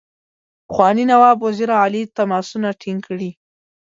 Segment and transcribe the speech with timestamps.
[0.67, 3.29] پخواني نواب وزیر علي تماسونه ټینګ کړي.